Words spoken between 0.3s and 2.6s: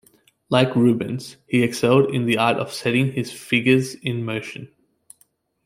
Like Rubens he excelled in the art